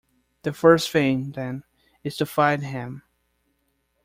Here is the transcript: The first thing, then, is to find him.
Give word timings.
The 0.41 0.51
first 0.51 0.89
thing, 0.89 1.33
then, 1.33 1.63
is 2.03 2.17
to 2.17 2.25
find 2.25 2.63
him. 2.63 3.03